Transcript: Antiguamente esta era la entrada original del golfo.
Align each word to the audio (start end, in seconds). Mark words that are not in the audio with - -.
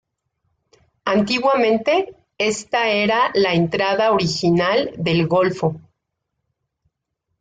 Antiguamente 1.05 2.15
esta 2.39 2.87
era 2.89 3.29
la 3.35 3.53
entrada 3.53 4.11
original 4.13 4.95
del 4.97 5.27
golfo. 5.27 5.79